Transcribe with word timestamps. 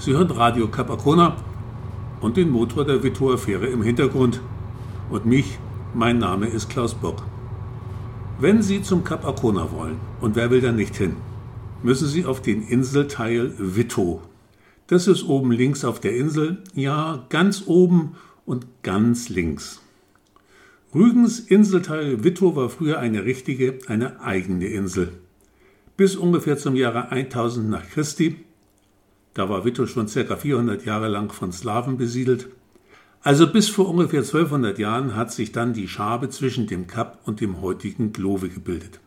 Sie 0.00 0.12
hören 0.12 0.30
Radio 0.30 0.68
Capacona 0.68 1.36
und 2.20 2.36
den 2.36 2.50
Motor 2.50 2.84
der 2.84 3.02
Vittoer 3.02 3.36
Fähre 3.36 3.66
im 3.66 3.82
Hintergrund. 3.82 4.40
Und 5.10 5.26
mich, 5.26 5.58
mein 5.92 6.18
Name 6.18 6.46
ist 6.46 6.70
Klaus 6.70 6.94
Bock. 6.94 7.24
Wenn 8.38 8.62
Sie 8.62 8.80
zum 8.80 9.02
Cap 9.02 9.24
Arcona 9.24 9.72
wollen, 9.72 9.96
und 10.20 10.36
wer 10.36 10.52
will 10.52 10.60
da 10.60 10.70
nicht 10.70 10.94
hin, 10.94 11.16
müssen 11.82 12.06
Sie 12.06 12.24
auf 12.24 12.40
den 12.40 12.62
Inselteil 12.62 13.52
Vitto. 13.58 14.22
Das 14.86 15.08
ist 15.08 15.24
oben 15.24 15.50
links 15.50 15.84
auf 15.84 15.98
der 15.98 16.14
Insel, 16.14 16.62
ja, 16.74 17.26
ganz 17.28 17.64
oben 17.66 18.14
und 18.46 18.66
ganz 18.84 19.28
links. 19.28 19.80
Rügens 20.94 21.40
Inselteil 21.40 22.22
Vitto 22.22 22.54
war 22.54 22.68
früher 22.68 23.00
eine 23.00 23.24
richtige, 23.24 23.80
eine 23.88 24.20
eigene 24.20 24.68
Insel. 24.68 25.14
Bis 25.96 26.14
ungefähr 26.14 26.56
zum 26.56 26.76
Jahre 26.76 27.10
1000 27.10 27.68
nach 27.68 27.88
Christi, 27.88 28.36
da 29.38 29.48
war 29.48 29.64
Vitto 29.64 29.86
schon 29.86 30.06
ca. 30.06 30.36
400 30.36 30.84
Jahre 30.84 31.06
lang 31.06 31.32
von 31.32 31.52
Slawen 31.52 31.96
besiedelt, 31.96 32.48
also 33.20 33.46
bis 33.46 33.68
vor 33.68 33.88
ungefähr 33.88 34.22
1200 34.22 34.78
Jahren 34.80 35.14
hat 35.14 35.32
sich 35.32 35.52
dann 35.52 35.72
die 35.72 35.86
Schabe 35.86 36.28
zwischen 36.28 36.66
dem 36.66 36.88
Kap 36.88 37.20
und 37.24 37.40
dem 37.40 37.60
heutigen 37.60 38.12
Glove 38.12 38.48
gebildet. 38.48 38.98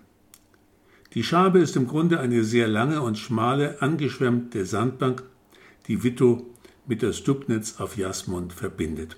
Die 1.16 1.24
Schabe 1.24 1.60
ist 1.60 1.76
im 1.76 1.86
Grunde 1.86 2.22
eine 2.22 2.46
sehr 2.46 2.70
lange 2.70 3.02
und 3.02 3.18
schmale, 3.18 3.82
angeschwemmte 3.82 4.66
Sandbank, 4.66 5.24
die 5.88 6.02
Vitto 6.02 6.46
mit 6.88 7.02
der 7.02 7.12
Stubnitz 7.12 7.82
auf 7.82 7.98
Jasmund 7.98 8.54
verbindet. 8.54 9.18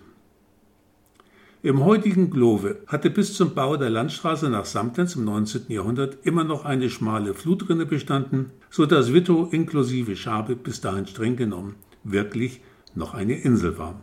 Im 1.65 1.85
heutigen 1.85 2.29
Glove 2.29 2.79
hatte 2.87 3.09
bis 3.09 3.35
zum 3.35 3.55
Bau 3.55 3.77
der 3.77 3.89
Landstraße 3.89 4.49
nach 4.49 4.65
Samtens 4.65 5.15
im 5.15 5.23
19. 5.23 5.67
Jahrhundert 5.69 6.17
immer 6.23 6.43
noch 6.43 6.65
eine 6.65 6.89
schmale 6.89 7.33
Flutrinne 7.33 7.85
bestanden, 7.85 8.51
so 8.69 8.85
dass 8.85 9.13
Vitto 9.13 9.47
inklusive 9.49 10.17
Schabe 10.17 10.57
bis 10.57 10.81
dahin 10.81 11.07
streng 11.07 11.37
genommen 11.37 11.75
wirklich 12.03 12.59
noch 12.95 13.13
eine 13.13 13.39
Insel 13.39 13.77
war. 13.77 13.97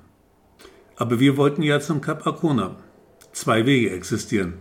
Aber 0.96 1.20
wir 1.20 1.36
wollten 1.36 1.62
ja 1.62 1.80
zum 1.80 2.00
Kap 2.00 2.26
Arkona. 2.26 2.76
Zwei 3.32 3.66
Wege 3.66 3.90
existieren. 3.90 4.54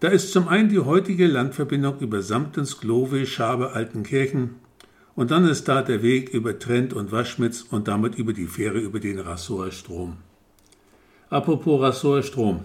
Da 0.00 0.08
ist 0.08 0.32
zum 0.32 0.48
einen 0.48 0.70
die 0.70 0.80
heutige 0.80 1.28
Landverbindung 1.28 2.00
über 2.00 2.20
Samtens, 2.20 2.80
Glove, 2.80 3.26
Schabe, 3.26 3.74
Altenkirchen 3.74 4.56
und 5.14 5.30
dann 5.30 5.46
ist 5.46 5.68
da 5.68 5.82
der 5.82 6.02
Weg 6.02 6.30
über 6.30 6.58
Trent 6.58 6.94
und 6.94 7.12
Waschmitz 7.12 7.62
und 7.62 7.86
damit 7.86 8.16
über 8.16 8.32
die 8.32 8.46
Fähre 8.46 8.80
über 8.80 8.98
den 8.98 9.20
Rassoer 9.20 9.70
Strom. 9.70 10.16
Apropos 11.32 11.80
Rassor 11.80 12.22
Strom. 12.22 12.60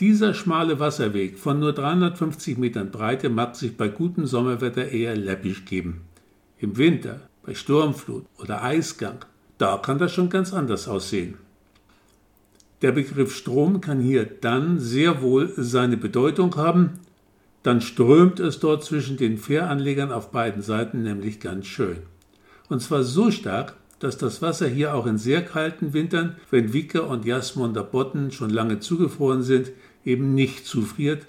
Dieser 0.00 0.32
schmale 0.32 0.80
Wasserweg 0.80 1.38
von 1.38 1.60
nur 1.60 1.74
350 1.74 2.56
Metern 2.56 2.90
Breite 2.90 3.28
mag 3.28 3.56
sich 3.56 3.76
bei 3.76 3.88
gutem 3.88 4.24
Sommerwetter 4.24 4.88
eher 4.88 5.14
läppisch 5.14 5.66
geben. 5.66 6.00
Im 6.56 6.78
Winter, 6.78 7.20
bei 7.42 7.52
Sturmflut 7.52 8.24
oder 8.38 8.62
Eisgang, 8.62 9.18
da 9.58 9.76
kann 9.76 9.98
das 9.98 10.14
schon 10.14 10.30
ganz 10.30 10.54
anders 10.54 10.88
aussehen. 10.88 11.34
Der 12.80 12.92
Begriff 12.92 13.36
Strom 13.36 13.82
kann 13.82 14.00
hier 14.00 14.24
dann 14.24 14.78
sehr 14.78 15.20
wohl 15.20 15.52
seine 15.58 15.98
Bedeutung 15.98 16.56
haben, 16.56 16.94
dann 17.64 17.82
strömt 17.82 18.40
es 18.40 18.60
dort 18.60 18.82
zwischen 18.82 19.18
den 19.18 19.36
Fähranlegern 19.36 20.10
auf 20.10 20.30
beiden 20.30 20.62
Seiten 20.62 21.02
nämlich 21.02 21.38
ganz 21.38 21.66
schön. 21.66 21.98
Und 22.70 22.80
zwar 22.80 23.02
so 23.02 23.30
stark, 23.30 23.74
dass 23.98 24.18
das 24.18 24.42
Wasser 24.42 24.68
hier 24.68 24.94
auch 24.94 25.06
in 25.06 25.18
sehr 25.18 25.44
kalten 25.44 25.92
Wintern, 25.92 26.36
wenn 26.50 26.72
Wicker 26.72 27.08
und 27.08 27.24
Jasmunder 27.24 27.82
Botten 27.82 28.30
schon 28.30 28.50
lange 28.50 28.80
zugefroren 28.80 29.42
sind, 29.42 29.72
eben 30.04 30.34
nicht 30.34 30.66
zufriert 30.66 31.26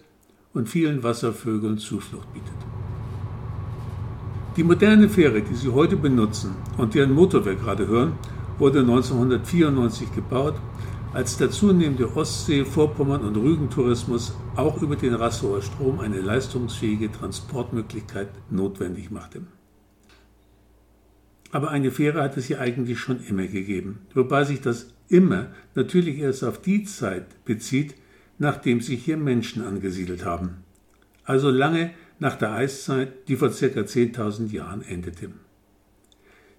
und 0.53 0.70
vielen 0.70 1.03
Wasservögeln 1.03 1.78
Zuflucht 1.78 2.31
bietet. 2.34 2.53
Die 4.56 4.64
moderne 4.64 5.09
Fähre, 5.09 5.42
die 5.42 5.56
Sie 5.56 5.70
heute 5.70 5.95
benutzen 5.95 6.56
und 6.78 6.94
deren 6.94 7.14
Motor 7.14 7.45
wir 7.45 7.56
gerade 7.56 7.88
hören, 7.88 8.14
wurde 8.58 8.80
1994 8.80 10.14
gebaut, 10.14 10.55
als 11.14 11.38
der 11.38 11.49
zunehmende 11.49 12.16
Ostsee-, 12.16 12.66
Vorpommern- 12.66 13.23
und 13.23 13.38
Rügentourismus 13.38 14.33
auch 14.55 14.82
über 14.82 14.95
den 14.95 15.14
Rassauer 15.14 15.61
Strom 15.61 15.99
eine 15.99 16.20
leistungsfähige 16.20 17.11
Transportmöglichkeit 17.11 18.30
notwendig 18.49 19.10
machte. 19.10 19.42
Aber 21.52 21.71
eine 21.71 21.92
Fähre 21.92 22.21
hat 22.21 22.37
es 22.37 22.45
hier 22.45 22.61
eigentlich 22.61 22.99
schon 22.99 23.23
immer 23.26 23.48
gegeben, 23.48 23.99
wobei 24.14 24.43
sich 24.43 24.61
das 24.61 24.93
immer 25.08 25.48
natürlich 25.76 26.20
erst 26.20 26.43
auf 26.43 26.61
die 26.61 26.83
Zeit 26.83 27.43
bezieht, 27.45 27.95
nachdem 28.37 28.82
sich 28.82 29.04
hier 29.04 29.17
Menschen 29.17 29.64
angesiedelt 29.64 30.26
haben. 30.26 30.64
Also 31.23 31.49
lange 31.49 31.92
nach 32.20 32.36
der 32.36 32.52
Eiszeit, 32.52 33.27
die 33.27 33.36
vor 33.36 33.49
ca. 33.49 33.55
10.000 33.55 34.52
Jahren 34.52 34.82
endete. 34.82 35.32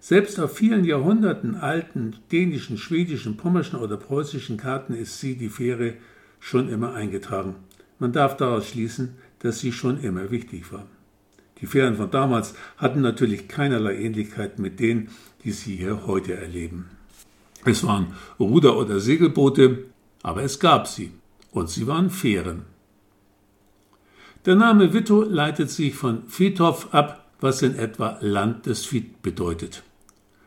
Selbst 0.01 0.41
auf 0.41 0.57
vielen 0.57 0.85
Jahrhunderten 0.85 1.57
alten 1.57 2.17
dänischen, 2.33 2.79
schwedischen, 2.79 3.37
pommerschen 3.37 3.79
oder 3.79 3.99
preußischen 3.99 4.57
Karten 4.57 4.95
ist 4.95 5.21
sie, 5.21 5.37
die 5.37 5.51
Fähre, 5.51 5.95
schon 6.39 6.71
immer 6.71 6.95
eingetragen. 6.95 7.57
Man 7.99 8.13
darf 8.13 8.37
daraus 8.37 8.67
schließen, 8.69 9.17
dass 9.41 9.61
sie 9.61 9.73
schon 9.73 10.01
immer 10.01 10.31
wichtig 10.31 10.73
war. 10.73 10.87
Die 11.61 11.67
Fähren 11.67 11.97
von 11.97 12.11
damals 12.11 12.55
hatten 12.77 13.01
natürlich 13.01 13.49
keinerlei 13.49 13.97
Ähnlichkeit 13.97 14.59
mit 14.59 14.81
denen, 14.81 15.11
die 15.45 15.53
Sie 15.53 15.77
hier 15.77 16.07
heute 16.07 16.35
erleben. 16.35 16.87
Es 17.65 17.85
waren 17.85 18.15
Ruder- 18.39 18.79
oder 18.79 19.01
Segelboote, 19.01 19.85
aber 20.23 20.43
es 20.43 20.59
gab 20.59 20.87
sie 20.87 21.13
und 21.51 21.69
sie 21.69 21.87
waren 21.87 22.11
Fähren. 22.11 22.63
Der 24.47 24.55
Name 24.55 24.95
Witto 24.95 25.23
leitet 25.23 25.71
sich 25.71 25.95
von 25.95 26.27
Fitov 26.29 26.95
ab, 26.95 27.27
was 27.41 27.63
in 27.63 27.77
etwa 27.77 28.19
Land 28.21 28.67
des 28.67 28.87
Fiet 28.87 29.21
bedeutet. 29.23 29.83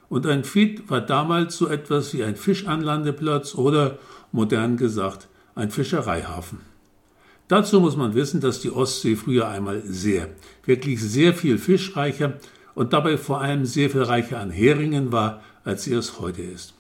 Und 0.09 0.25
ein 0.25 0.44
Fiet 0.44 0.90
war 0.90 1.01
damals 1.01 1.57
so 1.57 1.68
etwas 1.68 2.13
wie 2.13 2.24
ein 2.24 2.35
Fischanlandeplatz 2.35 3.56
oder, 3.56 4.00
modern 4.31 4.78
gesagt, 4.78 5.28
ein 5.56 5.69
Fischereihafen. 5.69 6.73
Dazu 7.48 7.80
muss 7.80 7.98
man 7.98 8.16
wissen, 8.16 8.40
dass 8.40 8.62
die 8.62 8.72
Ostsee 8.72 9.16
früher 9.16 9.48
einmal 9.50 9.81
sehr, 9.86 10.30
wirklich 10.66 11.02
sehr 11.02 11.34
viel 11.34 11.58
fischreicher 11.58 12.40
und 12.74 12.94
dabei 12.94 13.18
vor 13.18 13.42
allem 13.42 13.66
sehr 13.66 13.90
viel 13.90 14.04
reicher 14.04 14.40
an 14.40 14.50
Heringen 14.50 15.12
war, 15.12 15.44
als 15.64 15.84
sie 15.84 15.94
es 15.94 16.20
heute 16.20 16.42
ist. 16.42 16.74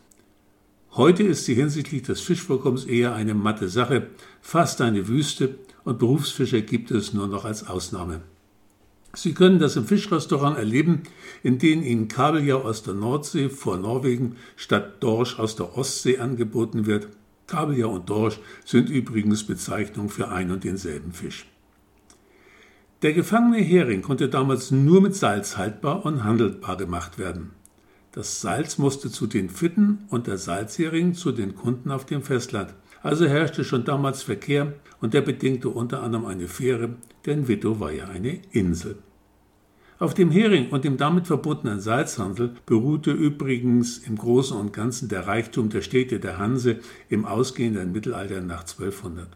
Heute 0.95 1.23
ist 1.23 1.45
sie 1.45 1.55
hinsichtlich 1.55 2.03
des 2.03 2.21
Fischvorkommens 2.21 2.85
eher 2.85 3.13
eine 3.13 3.33
matte 3.33 3.67
Sache, 3.67 4.07
fast 4.41 4.79
eine 4.79 5.07
Wüste 5.07 5.55
und 5.83 5.99
Berufsfischer 5.99 6.61
gibt 6.61 6.91
es 6.91 7.13
nur 7.13 7.27
noch 7.27 7.45
als 7.45 7.67
Ausnahme. 7.67 8.21
Sie 9.15 9.33
können 9.33 9.59
das 9.59 9.75
im 9.75 9.85
Fischrestaurant 9.85 10.57
erleben, 10.57 11.03
in 11.43 11.59
denen 11.59 11.83
Ihnen 11.83 12.07
Kabeljau 12.07 12.61
aus 12.61 12.83
der 12.83 12.93
Nordsee 12.93 13.49
vor 13.49 13.77
Norwegen 13.77 14.37
statt 14.55 15.03
Dorsch 15.03 15.37
aus 15.39 15.55
der 15.55 15.77
Ostsee 15.77 16.19
angeboten 16.19 16.85
wird 16.85 17.09
Kabeljau 17.47 17.93
und 17.93 18.09
Dorsch 18.09 18.39
sind 18.65 18.89
übrigens 18.89 19.43
Bezeichnungen 19.43 20.09
für 20.09 20.29
ein 20.29 20.51
und 20.51 20.63
denselben 20.63 21.11
Fisch. 21.11 21.47
Der 23.01 23.13
gefangene 23.13 23.57
Hering 23.57 24.01
konnte 24.01 24.29
damals 24.29 24.71
nur 24.71 25.01
mit 25.01 25.15
Salz 25.15 25.57
haltbar 25.57 26.05
und 26.05 26.23
handelbar 26.23 26.77
gemacht 26.77 27.19
werden. 27.19 27.51
Das 28.13 28.41
Salz 28.41 28.77
musste 28.77 29.09
zu 29.09 29.27
den 29.27 29.49
Fitten 29.49 30.05
und 30.09 30.27
der 30.27 30.37
Salzhering 30.37 31.13
zu 31.13 31.31
den 31.31 31.55
Kunden 31.55 31.91
auf 31.91 32.05
dem 32.05 32.21
Festland. 32.21 32.73
Also 33.01 33.25
herrschte 33.25 33.65
schon 33.65 33.83
damals 33.83 34.23
Verkehr 34.23 34.73
und 35.01 35.13
der 35.13 35.21
bedingte 35.21 35.67
unter 35.67 36.01
anderem 36.01 36.25
eine 36.25 36.47
Fähre, 36.47 36.95
denn 37.25 37.47
Vito 37.49 37.79
war 37.79 37.91
ja 37.91 38.05
eine 38.05 38.39
Insel. 38.51 38.97
Auf 40.03 40.13
dem 40.13 40.31
Hering 40.31 40.67
und 40.71 40.83
dem 40.83 40.97
damit 40.97 41.27
verbundenen 41.27 41.79
Salzhandel 41.79 42.55
beruhte 42.65 43.11
übrigens 43.11 43.99
im 43.99 44.17
Großen 44.17 44.57
und 44.57 44.73
Ganzen 44.73 45.07
der 45.07 45.27
Reichtum 45.27 45.69
der 45.69 45.79
Städte 45.79 46.19
der 46.19 46.37
Hanse 46.37 46.79
im 47.07 47.23
ausgehenden 47.23 47.93
Mittelalter 47.93 48.41
nach 48.41 48.63
1200. 48.63 49.29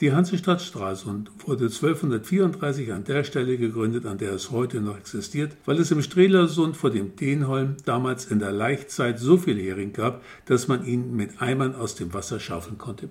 Die 0.00 0.10
Hansestadt 0.10 0.62
Stralsund 0.62 1.30
wurde 1.44 1.66
1234 1.66 2.94
an 2.94 3.04
der 3.04 3.24
Stelle 3.24 3.58
gegründet, 3.58 4.06
an 4.06 4.16
der 4.16 4.32
es 4.32 4.50
heute 4.50 4.80
noch 4.80 4.96
existiert, 4.96 5.54
weil 5.66 5.78
es 5.78 5.90
im 5.90 6.00
Strelersund 6.00 6.74
vor 6.74 6.88
dem 6.88 7.14
Denholm 7.16 7.76
damals 7.84 8.24
in 8.24 8.38
der 8.38 8.52
Laichzeit 8.52 9.18
so 9.18 9.36
viel 9.36 9.60
Hering 9.60 9.92
gab, 9.92 10.22
dass 10.46 10.68
man 10.68 10.86
ihn 10.86 11.14
mit 11.14 11.42
Eimern 11.42 11.74
aus 11.74 11.94
dem 11.94 12.14
Wasser 12.14 12.40
schaufeln 12.40 12.78
konnte. 12.78 13.10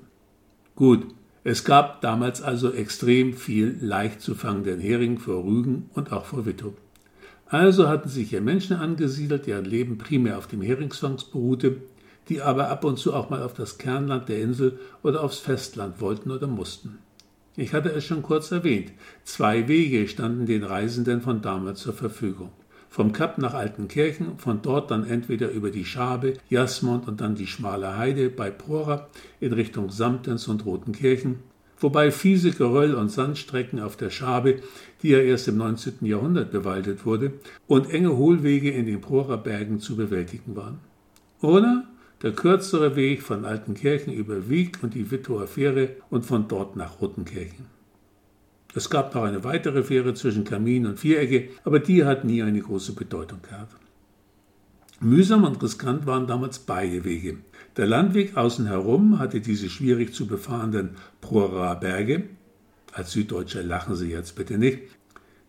Gut, 0.76 1.06
es 1.50 1.64
gab 1.64 2.02
damals 2.02 2.42
also 2.42 2.74
extrem 2.74 3.32
viel 3.32 3.78
leicht 3.80 4.20
zu 4.20 4.36
fangenden 4.36 4.82
Hering 4.82 5.18
vor 5.18 5.46
Rügen 5.46 5.90
und 5.94 6.12
auch 6.12 6.26
vor 6.26 6.46
Wittow. 6.46 6.74
Also 7.46 7.88
hatten 7.88 8.10
sich 8.10 8.32
hier 8.32 8.42
Menschen 8.42 8.76
angesiedelt, 8.76 9.48
deren 9.48 9.64
Leben 9.64 9.98
primär 9.98 10.38
auf 10.38 10.48
dem 10.48 10.62
Heringsfang 10.62 11.16
beruhte, 11.32 11.78
die 12.28 12.42
aber 12.42 12.70
ab 12.70 12.84
und 12.84 13.00
zu 13.00 13.14
auch 13.14 13.30
mal 13.30 13.44
auf 13.44 13.54
das 13.54 13.78
Kernland 13.78 14.28
der 14.28 14.42
Insel 14.42 14.78
oder 15.04 15.24
aufs 15.24 15.40
Festland 15.40 16.02
wollten 16.02 16.32
oder 16.32 16.48
mussten. 16.48 16.98
Ich 17.56 17.74
hatte 17.74 17.94
es 17.94 18.04
schon 18.04 18.24
kurz 18.24 18.52
erwähnt, 18.52 18.92
zwei 19.24 19.70
Wege 19.70 20.10
standen 20.10 20.48
den 20.48 20.66
Reisenden 20.66 21.22
von 21.22 21.42
damals 21.42 21.80
zur 21.80 21.94
Verfügung. 21.94 22.52
Vom 22.90 23.12
Kap 23.12 23.38
nach 23.38 23.54
Altenkirchen, 23.54 24.38
von 24.38 24.62
dort 24.62 24.92
dann 24.92 25.06
entweder 25.06 25.52
über 25.52 25.72
die 25.72 25.86
Schabe, 25.86 26.34
Jasmund 26.50 27.08
und 27.08 27.22
dann 27.22 27.36
die 27.36 27.48
schmale 27.48 27.98
Heide 27.98 28.30
bei 28.30 28.50
Prora 28.50 29.08
in 29.40 29.54
Richtung 29.54 29.90
Samtens 29.90 30.48
und 30.48 30.66
Rotenkirchen, 30.66 31.40
wobei 31.80 32.12
fiese 32.12 32.52
Geröll- 32.52 32.96
und 32.96 33.12
Sandstrecken 33.12 33.80
auf 33.80 33.98
der 33.98 34.10
Schabe, 34.10 34.62
die 35.04 35.10
ja 35.10 35.20
erst 35.20 35.48
im 35.48 35.58
19. 35.58 36.06
Jahrhundert 36.06 36.52
bewaldet 36.52 37.06
wurde, 37.06 37.34
und 37.68 37.90
enge 37.90 38.16
Hohlwege 38.16 38.72
in 38.72 38.86
den 38.86 39.02
Prorer 39.02 39.38
Bergen 39.38 39.80
zu 39.80 39.96
bewältigen 39.96 40.56
waren. 40.56 40.80
Oder 41.42 41.88
der 42.24 42.32
kürzere 42.32 42.96
Weg 42.96 43.22
von 43.22 43.46
Altenkirchen 43.46 44.12
über 44.12 44.50
Wieg 44.50 44.80
und 44.82 44.96
die 44.96 45.12
Wittower 45.12 45.46
Fähre 45.46 45.90
und 46.10 46.26
von 46.26 46.48
dort 46.48 46.76
nach 46.76 47.00
Rottenkirchen. 47.00 47.77
Es 48.78 48.92
gab 48.92 49.16
noch 49.16 49.24
eine 49.24 49.44
weitere 49.44 49.82
Fähre 49.82 50.14
zwischen 50.14 50.44
Kamin 50.44 50.86
und 50.86 51.00
Vierecke, 51.00 51.50
aber 51.64 51.80
die 51.80 52.06
hat 52.06 52.26
nie 52.26 52.44
eine 52.44 52.62
große 52.62 52.94
Bedeutung 52.94 53.42
gehabt. 53.42 53.76
Mühsam 55.00 55.46
und 55.46 55.64
riskant 55.64 56.06
waren 56.06 56.28
damals 56.28 56.60
beide 56.60 57.04
Wege. 57.04 57.38
Der 57.76 57.88
Landweg 57.88 58.38
außen 58.38 58.68
herum 58.68 59.18
hatte 59.18 59.42
diese 59.42 59.68
schwierig 59.72 60.14
zu 60.14 60.28
befahrenden 60.28 60.92
Prorer 61.22 61.76
Berge, 61.78 62.26
als 62.94 63.14
Süddeutscher 63.14 63.64
lachen 63.64 63.96
Sie 63.96 64.12
jetzt 64.12 64.36
bitte 64.36 64.60
nicht, 64.60 64.82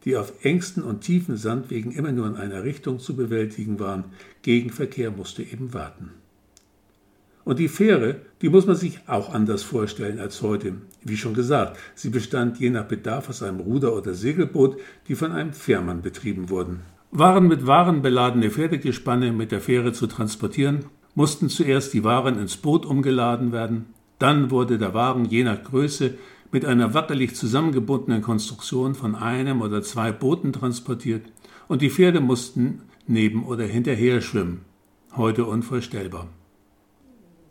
die 0.06 0.16
auf 0.16 0.42
engsten 0.42 0.82
und 0.82 1.02
tiefen 1.02 1.36
Sandwegen 1.36 1.92
immer 1.92 2.12
nur 2.12 2.28
in 2.28 2.36
einer 2.36 2.64
Richtung 2.64 2.98
zu 2.98 3.14
bewältigen 3.14 3.78
waren. 3.78 4.04
Gegenverkehr 4.40 5.10
musste 5.10 5.42
eben 5.42 5.74
warten. 5.74 6.12
Und 7.48 7.58
die 7.58 7.68
Fähre, 7.68 8.16
die 8.42 8.50
muss 8.50 8.66
man 8.66 8.76
sich 8.76 9.00
auch 9.06 9.32
anders 9.32 9.62
vorstellen 9.62 10.18
als 10.18 10.42
heute. 10.42 10.74
Wie 11.02 11.16
schon 11.16 11.32
gesagt, 11.32 11.78
sie 11.94 12.10
bestand 12.10 12.60
je 12.60 12.68
nach 12.68 12.84
Bedarf 12.84 13.30
aus 13.30 13.42
einem 13.42 13.60
Ruder- 13.60 13.96
oder 13.96 14.12
Segelboot, 14.12 14.76
die 15.08 15.14
von 15.14 15.32
einem 15.32 15.54
Fährmann 15.54 16.02
betrieben 16.02 16.50
wurden. 16.50 16.80
Waren 17.10 17.48
mit 17.48 17.66
Waren 17.66 18.02
beladene 18.02 18.50
Pferdegespanne 18.50 19.32
mit 19.32 19.50
der 19.50 19.62
Fähre 19.62 19.94
zu 19.94 20.06
transportieren, 20.06 20.84
mussten 21.14 21.48
zuerst 21.48 21.94
die 21.94 22.04
Waren 22.04 22.38
ins 22.38 22.58
Boot 22.58 22.84
umgeladen 22.84 23.50
werden, 23.50 23.86
dann 24.18 24.50
wurde 24.50 24.76
der 24.76 24.92
Wagen 24.92 25.24
je 25.24 25.42
nach 25.42 25.64
Größe 25.64 26.18
mit 26.52 26.66
einer 26.66 26.92
wackelig 26.92 27.34
zusammengebundenen 27.34 28.20
Konstruktion 28.20 28.94
von 28.94 29.14
einem 29.14 29.62
oder 29.62 29.80
zwei 29.80 30.12
Booten 30.12 30.52
transportiert 30.52 31.22
und 31.66 31.80
die 31.80 31.88
Pferde 31.88 32.20
mussten 32.20 32.82
neben 33.06 33.46
oder 33.46 33.64
hinterher 33.64 34.20
schwimmen. 34.20 34.66
Heute 35.16 35.46
unvorstellbar. 35.46 36.28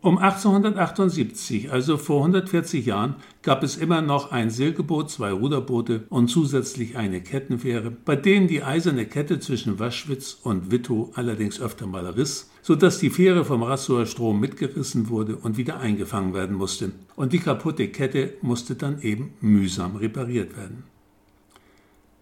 Um 0.08 0.16
1878, 0.16 1.70
also 1.70 1.98
vor 1.98 2.20
140 2.20 2.86
Jahren, 2.86 3.16
gab 3.42 3.62
es 3.62 3.76
immer 3.76 4.00
noch 4.00 4.32
ein 4.32 4.48
Silkeboot, 4.48 5.10
zwei 5.10 5.32
Ruderboote 5.32 6.04
und 6.08 6.28
zusätzlich 6.28 6.96
eine 6.96 7.20
Kettenfähre, 7.20 7.90
bei 7.90 8.16
denen 8.16 8.48
die 8.48 8.62
eiserne 8.62 9.04
Kette 9.04 9.38
zwischen 9.38 9.78
Waschwitz 9.78 10.38
und 10.42 10.70
Wittow 10.70 11.10
allerdings 11.14 11.60
öfter 11.60 11.86
mal 11.86 12.06
riss, 12.06 12.48
sodass 12.62 13.00
die 13.00 13.10
Fähre 13.10 13.44
vom 13.44 13.62
Rassower 13.62 14.06
Strom 14.06 14.40
mitgerissen 14.40 15.10
wurde 15.10 15.36
und 15.36 15.58
wieder 15.58 15.78
eingefangen 15.78 16.32
werden 16.32 16.56
musste. 16.56 16.92
Und 17.14 17.34
die 17.34 17.40
kaputte 17.40 17.88
Kette 17.88 18.32
musste 18.40 18.76
dann 18.76 19.02
eben 19.02 19.34
mühsam 19.42 19.96
repariert 19.96 20.56
werden. 20.56 20.84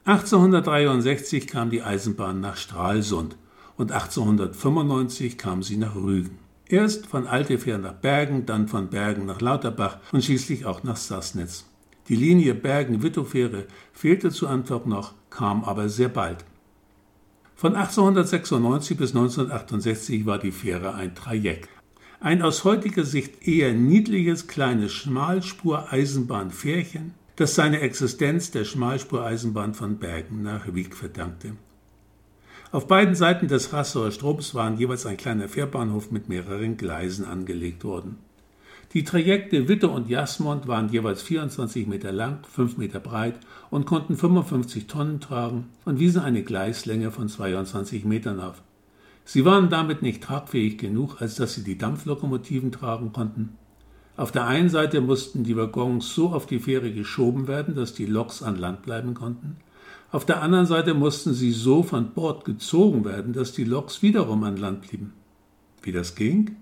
1863 0.07 1.47
kam 1.47 1.71
die 1.71 1.83
Eisenbahn 1.83 2.41
nach 2.41 2.57
Stralsund 2.57 3.37
und 3.77 3.93
1895 3.93 5.39
kam 5.39 5.63
sie 5.63 5.77
nach 5.77 5.95
Rügen. 5.95 6.46
Erst 6.69 7.07
von 7.07 7.29
Altefähr 7.29 7.79
nach 7.79 7.95
Bergen, 7.95 8.45
dann 8.45 8.67
von 8.67 8.89
Bergen 8.89 9.27
nach 9.27 9.41
Lauterbach 9.41 9.99
und 10.11 10.25
schließlich 10.25 10.67
auch 10.67 10.83
nach 10.83 10.97
Sassnitz. 10.97 11.65
Die 12.09 12.17
Linie 12.17 12.55
Bergen-Wittowfähre 12.55 13.67
fehlte 13.93 14.31
zu 14.31 14.49
Antwerp 14.49 14.87
noch, 14.87 15.15
kam 15.31 15.63
aber 15.63 15.89
sehr 15.89 16.09
bald. 16.09 16.45
Von 17.55 17.77
1896 17.77 18.97
bis 18.97 19.11
1968 19.11 20.27
war 20.27 20.39
die 20.39 20.51
Fähre 20.51 20.95
ein 20.95 21.15
Trajekt. 21.15 21.69
Ein 22.19 22.43
aus 22.43 22.65
heutiger 22.65 23.05
Sicht 23.05 23.47
eher 23.47 23.73
niedliches 23.73 24.49
kleines 24.49 24.93
Schmalspur-Eisenbahnfährchen, 24.93 27.15
das 27.37 27.55
seine 27.55 27.79
Existenz 27.81 28.51
der 28.51 28.65
Schmalspureisenbahn 28.65 29.75
von 29.75 29.99
Bergen 29.99 30.43
nach 30.43 30.75
Wieg 30.75 30.97
verdankte. 30.97 31.53
Auf 32.73 32.89
beiden 32.89 33.15
Seiten 33.15 33.47
des 33.47 33.73
Rassauer 33.73 34.11
Stroms 34.11 34.55
waren 34.55 34.77
jeweils 34.77 35.07
ein 35.07 35.17
kleiner 35.17 35.49
Fährbahnhof 35.49 36.11
mit 36.11 36.29
mehreren 36.29 36.77
Gleisen 36.77 37.25
angelegt 37.25 37.85
worden. 37.85 38.19
Die 38.93 39.05
Trajekte 39.05 39.69
Witte 39.69 39.89
und 39.89 40.09
Jasmond 40.09 40.67
waren 40.67 40.89
jeweils 40.89 41.23
24 41.23 41.87
Meter 41.87 42.13
lang, 42.13 42.39
5 42.51 42.77
Meter 42.77 42.99
breit 42.99 43.39
und 43.71 43.87
konnten 43.87 44.17
55 44.17 44.87
Tonnen 44.89 45.21
tragen 45.21 45.67
und 45.85 46.01
wiesen 46.01 46.23
eine 46.23 46.43
Gleislänge 46.43 47.13
von 47.13 47.29
22 47.29 48.05
Metern 48.05 48.41
auf. 48.41 48.63
Sie 49.25 49.45
waren 49.45 49.71
damit 49.71 50.03
nicht 50.03 50.23
tragfähig 50.23 50.79
genug, 50.79 51.21
als 51.21 51.37
dass 51.37 51.55
sie 51.55 51.65
die 51.65 51.79
Dampflokomotiven 51.79 52.73
tragen 52.73 53.13
konnten. 53.13 53.57
Auf 54.17 54.33
der 54.33 54.47
einen 54.47 54.71
Seite 54.71 55.01
mussten 55.01 55.45
die 55.45 55.57
Waggons 55.57 56.15
so 56.15 56.31
auf 56.31 56.47
die 56.47 56.61
Fähre 56.61 56.91
geschoben 56.91 57.49
werden, 57.49 57.75
dass 57.75 57.93
die 57.93 58.07
Loks 58.07 58.43
an 58.43 58.57
Land 58.57 58.83
bleiben 58.83 59.15
konnten. 59.15 59.57
Auf 60.17 60.25
der 60.25 60.41
anderen 60.41 60.65
Seite 60.65 60.95
mussten 60.95 61.35
sie 61.35 61.53
so 61.53 61.83
von 61.83 62.15
Bord 62.15 62.47
gezogen 62.47 63.05
werden, 63.05 63.35
dass 63.35 63.53
die 63.53 63.65
Loks 63.65 64.01
wiederum 64.01 64.45
an 64.45 64.57
Land 64.57 64.89
blieben. 64.89 65.13
Wie 65.83 65.93
das 65.93 66.15
ging? 66.15 66.57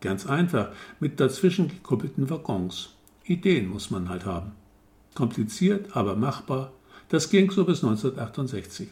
Ganz 0.00 0.24
einfach, 0.24 0.70
mit 1.00 1.20
dazwischen 1.20 1.68
gekuppelten 1.68 2.30
Waggons. 2.30 2.94
Ideen 3.26 3.68
muss 3.68 3.90
man 3.90 4.08
halt 4.08 4.24
haben. 4.24 4.52
Kompliziert, 5.14 5.94
aber 5.94 6.16
machbar. 6.16 6.72
Das 7.10 7.28
ging 7.28 7.50
so 7.50 7.66
bis 7.66 7.84
1968. 7.84 8.88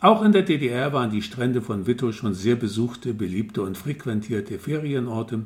Auch 0.00 0.24
in 0.24 0.32
der 0.32 0.42
DDR 0.42 0.92
waren 0.92 1.10
die 1.10 1.22
Strände 1.22 1.62
von 1.62 1.86
Wittow 1.86 2.12
schon 2.12 2.34
sehr 2.34 2.56
besuchte, 2.56 3.14
beliebte 3.14 3.62
und 3.62 3.78
frequentierte 3.78 4.58
Ferienorte. 4.58 5.44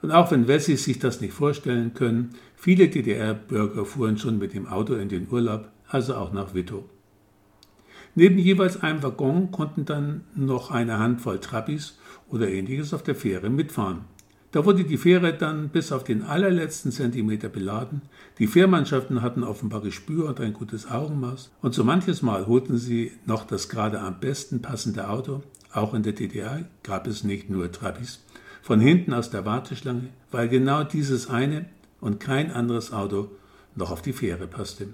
Und 0.00 0.12
auch 0.12 0.30
wenn 0.30 0.48
Wessis 0.48 0.84
sich 0.84 0.98
das 0.98 1.20
nicht 1.20 1.34
vorstellen 1.34 1.92
können, 1.92 2.30
viele 2.56 2.88
DDR-Bürger 2.88 3.84
fuhren 3.84 4.16
schon 4.16 4.38
mit 4.38 4.54
dem 4.54 4.66
Auto 4.66 4.94
in 4.94 5.10
den 5.10 5.28
Urlaub, 5.30 5.68
also 5.90 6.14
auch 6.14 6.32
nach 6.32 6.54
Wittow. 6.54 6.84
Neben 8.14 8.38
jeweils 8.38 8.82
einem 8.82 9.02
Waggon 9.02 9.50
konnten 9.50 9.84
dann 9.84 10.22
noch 10.34 10.70
eine 10.70 10.98
Handvoll 10.98 11.38
Trappis 11.38 11.98
oder 12.28 12.48
ähnliches 12.48 12.92
auf 12.92 13.02
der 13.02 13.14
Fähre 13.14 13.50
mitfahren. 13.50 14.04
Da 14.52 14.64
wurde 14.64 14.82
die 14.82 14.96
Fähre 14.96 15.32
dann 15.32 15.68
bis 15.68 15.92
auf 15.92 16.02
den 16.02 16.22
allerletzten 16.22 16.90
Zentimeter 16.90 17.48
beladen. 17.48 18.02
Die 18.38 18.48
Fährmannschaften 18.48 19.22
hatten 19.22 19.44
offenbar 19.44 19.80
Gespür 19.80 20.28
und 20.28 20.40
ein 20.40 20.54
gutes 20.54 20.90
Augenmaß. 20.90 21.52
Und 21.62 21.72
so 21.72 21.84
manches 21.84 22.20
Mal 22.20 22.48
holten 22.48 22.76
sie 22.76 23.12
noch 23.26 23.46
das 23.46 23.68
gerade 23.68 24.00
am 24.00 24.18
besten 24.18 24.60
passende 24.60 25.08
Auto. 25.08 25.42
Auch 25.72 25.94
in 25.94 26.02
der 26.02 26.14
DDR 26.14 26.64
gab 26.82 27.06
es 27.06 27.22
nicht 27.22 27.48
nur 27.48 27.70
Trappis. 27.70 28.24
Von 28.60 28.80
hinten 28.80 29.14
aus 29.14 29.30
der 29.30 29.46
Warteschlange, 29.46 30.08
weil 30.32 30.48
genau 30.48 30.82
dieses 30.82 31.30
eine 31.30 31.66
und 32.00 32.18
kein 32.18 32.50
anderes 32.50 32.92
Auto 32.92 33.30
noch 33.76 33.92
auf 33.92 34.02
die 34.02 34.12
Fähre 34.12 34.48
passte 34.48 34.88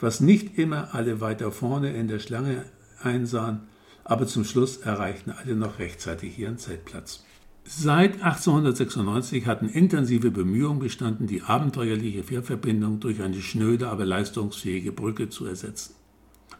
was 0.00 0.20
nicht 0.20 0.58
immer 0.58 0.94
alle 0.94 1.20
weiter 1.20 1.52
vorne 1.52 1.92
in 1.92 2.08
der 2.08 2.18
Schlange 2.18 2.64
einsahen, 3.02 3.60
aber 4.04 4.26
zum 4.26 4.44
Schluss 4.44 4.78
erreichten 4.78 5.30
alle 5.30 5.54
noch 5.54 5.78
rechtzeitig 5.78 6.38
ihren 6.38 6.58
Zeltplatz. 6.58 7.24
Seit 7.64 8.22
1896 8.22 9.46
hatten 9.46 9.68
intensive 9.68 10.30
Bemühungen 10.30 10.80
bestanden, 10.80 11.26
die 11.26 11.42
abenteuerliche 11.42 12.24
Fährverbindung 12.24 13.00
durch 13.00 13.22
eine 13.22 13.40
schnöde, 13.40 13.88
aber 13.90 14.04
leistungsfähige 14.04 14.92
Brücke 14.92 15.28
zu 15.28 15.44
ersetzen. 15.44 15.94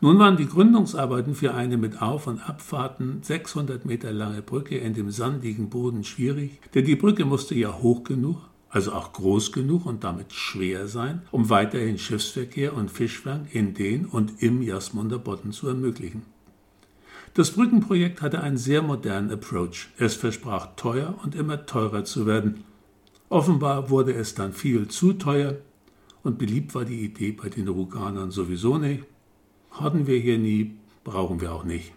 Nun 0.03 0.19
waren 0.19 0.37
die 0.37 0.47
Gründungsarbeiten 0.47 1.35
für 1.35 1.53
eine 1.53 1.77
mit 1.77 2.01
Auf- 2.01 2.27
und 2.27 2.39
Abfahrten 2.49 3.23
600 3.23 3.85
Meter 3.85 4.13
lange 4.13 4.41
Brücke 4.41 4.79
in 4.79 4.95
dem 4.95 5.11
sandigen 5.11 5.69
Boden 5.69 6.05
schwierig, 6.05 6.61
denn 6.75 6.85
die 6.85 6.97
Brücke 6.97 7.25
musste 7.25 7.55
ja 7.55 7.77
hoch 7.77 8.05
genug, 8.05 8.50
also 8.71 8.93
auch 8.93 9.13
groß 9.13 9.53
genug 9.53 9.85
und 9.85 10.05
damit 10.05 10.33
schwer 10.33 10.87
sein, 10.87 11.23
um 11.33 11.51
weiterhin 11.51 11.99
Schiffsverkehr 11.99 12.75
und 12.75 12.91
Fischfang 12.91 13.47
in 13.53 13.75
den 13.75 14.07
und 14.07 14.43
im 14.43 14.63
Jasmunder 14.63 15.19
Bodden 15.19 15.53
zu 15.53 15.69
ermöglichen. 15.69 16.23
Das 17.35 17.51
Brückenprojekt 17.53 18.23
hatte 18.23 18.41
einen 18.41 18.57
sehr 18.57 18.83
modernen 18.83 19.31
Approach. 19.31 19.89
Es 19.99 20.15
versprach 20.15 20.75
teuer 20.77 21.19
und 21.23 21.35
immer 21.35 21.67
teurer 21.67 22.05
zu 22.05 22.27
werden. 22.27 22.65
Offenbar 23.29 23.91
wurde 23.91 24.15
es 24.15 24.35
dann 24.35 24.53
viel 24.53 24.89
zu 24.89 25.13
teuer 25.13 25.57
und 26.23 26.39
beliebt 26.39 26.75
war 26.75 26.85
die 26.85 27.05
Idee 27.05 27.33
bei 27.33 27.49
den 27.49 27.69
Ruganern 27.69 28.31
sowieso 28.31 28.79
nicht. 28.79 29.05
Hatten 29.71 30.07
wir 30.07 30.19
hier 30.19 30.39
nie, 30.39 30.77
brauchen 31.05 31.41
wir 31.41 31.53
auch 31.53 31.65
nicht. 31.65 31.93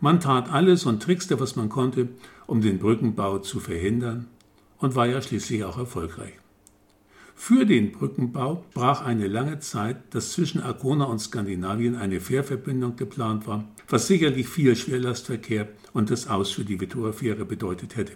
Man 0.00 0.20
tat 0.20 0.50
alles 0.50 0.86
und 0.86 1.02
trickste, 1.02 1.40
was 1.40 1.56
man 1.56 1.68
konnte, 1.68 2.08
um 2.46 2.60
den 2.60 2.78
Brückenbau 2.78 3.40
zu 3.40 3.60
verhindern 3.60 4.26
und 4.78 4.94
war 4.94 5.06
ja 5.06 5.20
schließlich 5.20 5.64
auch 5.64 5.78
erfolgreich. 5.78 6.34
Für 7.34 7.64
den 7.64 7.92
Brückenbau 7.92 8.64
brach 8.74 9.04
eine 9.04 9.28
lange 9.28 9.60
Zeit, 9.60 10.12
dass 10.12 10.32
zwischen 10.32 10.60
Arkona 10.60 11.04
und 11.04 11.20
Skandinavien 11.20 11.94
eine 11.94 12.20
Fährverbindung 12.20 12.96
geplant 12.96 13.46
war, 13.46 13.64
was 13.88 14.08
sicherlich 14.08 14.48
viel 14.48 14.74
Schwerlastverkehr 14.74 15.68
und 15.92 16.10
das 16.10 16.26
Aus 16.28 16.50
für 16.50 16.64
die 16.64 16.80
Vittower 16.80 17.12
Fähre 17.12 17.44
bedeutet 17.44 17.96
hätte. 17.96 18.14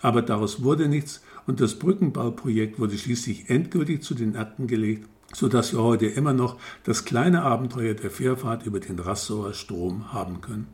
Aber 0.00 0.22
daraus 0.22 0.62
wurde 0.62 0.88
nichts 0.88 1.22
und 1.46 1.60
das 1.60 1.78
Brückenbauprojekt 1.78 2.78
wurde 2.78 2.96
schließlich 2.96 3.50
endgültig 3.50 4.02
zu 4.02 4.14
den 4.14 4.36
Akten 4.36 4.68
gelegt, 4.68 5.08
sodass 5.32 5.72
wir 5.72 5.82
heute 5.82 6.06
immer 6.06 6.32
noch 6.32 6.58
das 6.84 7.04
kleine 7.04 7.42
Abenteuer 7.42 7.94
der 7.94 8.10
Fährfahrt 8.10 8.64
über 8.64 8.78
den 8.78 9.00
Rassauer 9.00 9.54
Strom 9.54 10.12
haben 10.12 10.40
können. 10.40 10.68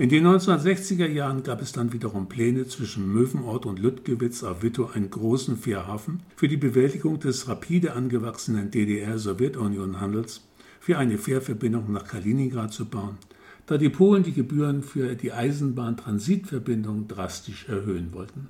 In 0.00 0.10
den 0.10 0.24
1960er 0.28 1.08
Jahren 1.08 1.42
gab 1.42 1.60
es 1.60 1.72
dann 1.72 1.92
wiederum 1.92 2.28
Pläne, 2.28 2.68
zwischen 2.68 3.12
Möwenort 3.12 3.66
und 3.66 3.80
Lüttgewitz 3.80 4.44
auf 4.44 4.62
Wittow 4.62 4.94
einen 4.94 5.10
großen 5.10 5.56
Fährhafen 5.56 6.20
für 6.36 6.46
die 6.46 6.56
Bewältigung 6.56 7.18
des 7.18 7.48
rapide 7.48 7.94
angewachsenen 7.94 8.70
DDR-Sowjetunion-Handels 8.70 10.46
für 10.78 10.98
eine 10.98 11.18
Fährverbindung 11.18 11.90
nach 11.90 12.06
Kaliningrad 12.06 12.72
zu 12.72 12.84
bauen, 12.84 13.18
da 13.66 13.76
die 13.76 13.88
Polen 13.88 14.22
die 14.22 14.32
Gebühren 14.32 14.84
für 14.84 15.16
die 15.16 15.32
Eisenbahntransitverbindung 15.32 17.08
drastisch 17.08 17.68
erhöhen 17.68 18.12
wollten. 18.12 18.46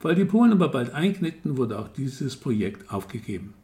Weil 0.00 0.16
die 0.16 0.24
Polen 0.24 0.50
aber 0.50 0.68
bald 0.68 0.92
einknickten, 0.92 1.58
wurde 1.58 1.78
auch 1.78 1.88
dieses 1.96 2.34
Projekt 2.34 2.92
aufgegeben. 2.92 3.54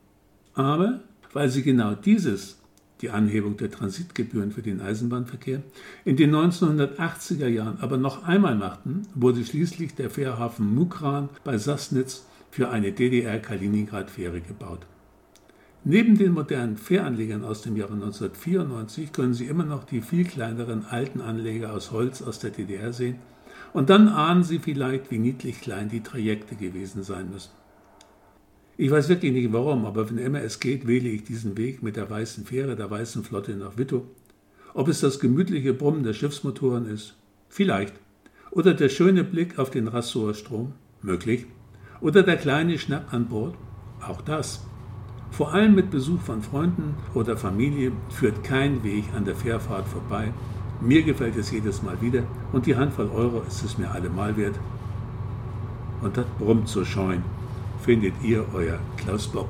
Aber 0.55 1.01
weil 1.33 1.49
sie 1.49 1.65
genau 1.65 1.97
dieses 1.97 2.61
die 3.00 3.11
Anhebung 3.11 3.57
der 3.57 3.71
Transitgebühren 3.71 4.52
für 4.52 4.62
den 4.62 4.81
Eisenbahnverkehr, 4.81 5.62
in 6.05 6.17
den 6.17 6.35
1980er 6.35 7.49
Jahren 7.49 7.78
aber 7.81 7.97
noch 7.97 8.25
einmal 8.25 8.55
machten, 8.55 9.02
wurde 9.14 9.45
schließlich 9.45 9.95
der 9.95 10.11
Fährhafen 10.11 10.75
Mukran 10.75 11.28
bei 11.45 11.59
Sassnitz 11.59 12.26
für 12.50 12.71
eine 12.71 12.93
DDR-Kaliningrad-Fähre 12.93 14.40
gebaut. 14.40 14.87
Neben 15.85 16.19
den 16.19 16.33
modernen 16.33 16.76
Fähranlegern 16.76 17.45
aus 17.45 17.62
dem 17.62 17.76
Jahre 17.76 17.95
1994 17.95 19.12
können 19.12 19.33
Sie 19.33 19.47
immer 19.47 19.64
noch 19.64 19.85
die 19.85 20.00
viel 20.00 20.25
kleineren 20.25 20.85
alten 20.85 21.21
Anleger 21.21 21.73
aus 21.73 21.93
Holz 21.93 22.21
aus 22.21 22.40
der 22.40 22.50
DDR 22.50 22.93
sehen 22.93 23.17
und 23.73 23.90
dann 23.90 24.09
ahnen 24.09 24.43
Sie 24.43 24.59
vielleicht, 24.59 25.11
wie 25.11 25.19
niedlich 25.19 25.61
klein 25.61 25.88
die 25.88 26.02
Trajekte 26.02 26.57
gewesen 26.57 27.02
sein 27.02 27.31
müssen. 27.31 27.50
Ich 28.80 28.92
weiß 28.92 29.08
wirklich 29.08 29.32
nicht 29.32 29.52
warum, 29.52 29.87
aber 29.87 30.08
wenn 30.08 30.18
immer 30.18 30.40
es 30.40 30.61
geht, 30.61 30.87
wähle 30.87 31.08
ich 31.08 31.25
diesen 31.25 31.58
Weg 31.58 31.82
mit 31.82 31.97
der 31.97 32.08
weißen 32.08 32.44
Fähre, 32.47 32.76
der 32.76 32.88
weißen 32.88 33.25
Flotte 33.25 33.56
nach 33.56 33.76
Wittow. 33.76 34.04
Ob 34.73 34.87
es 34.87 35.00
das 35.00 35.18
gemütliche 35.18 35.75
Brummen 35.75 36.04
der 36.04 36.12
Schiffsmotoren 36.12 36.87
ist? 36.87 37.16
Vielleicht. 37.49 37.94
Oder 38.52 38.75
der 38.75 38.88
schöne 38.88 39.25
Blick 39.25 39.58
auf 39.58 39.70
den 39.70 39.88
Rassower 39.88 40.32
Strom? 40.32 40.75
Möglich. 41.02 41.47
Oder 42.00 42.23
der 42.23 42.37
kleine 42.37 42.78
Schnapp 42.78 43.12
an 43.12 43.26
Bord? 43.26 43.56
Auch 44.00 44.20
das. 44.20 44.64
Vor 45.32 45.52
allem 45.52 45.75
mit 45.75 45.90
Besuch 45.90 46.20
von 46.20 46.40
Freunden 46.40 46.94
oder 47.14 47.37
Familie 47.37 47.90
führt 48.11 48.44
kein 48.44 48.85
Weg 48.85 49.06
an 49.12 49.25
der 49.25 49.35
Fährfahrt 49.35 49.88
vorbei. 49.88 50.32
Mir 50.80 51.02
gefällt 51.02 51.37
es 51.37 51.50
jedes 51.50 51.82
Mal 51.82 52.00
wieder 52.00 52.23
und 52.52 52.66
die 52.66 52.76
Handvoll 52.76 53.11
Euro 53.12 53.42
ist 53.42 53.64
es 53.64 53.76
mir 53.76 53.90
allemal 53.90 54.37
wert. 54.37 54.54
Und 56.00 56.16
das 56.16 56.26
brummt 56.38 56.68
so 56.68 56.85
scheun 56.85 57.25
findet 57.85 58.14
ihr 58.23 58.44
euer 58.54 58.78
Klaus 58.97 59.26
Bock. 59.28 59.49